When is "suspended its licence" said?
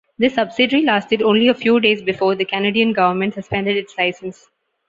3.35-4.49